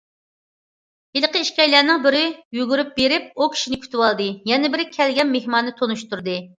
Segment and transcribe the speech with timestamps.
[1.17, 2.23] ھېلىقى ئىككىيلەننىڭ بىرى
[2.61, 6.41] يۈگۈرۈپ بېرىپ ئۇ كىشىنى كۈتۈۋالدى، يەنە بىرى كەلگەن مېھماننى تونۇشتۇردى.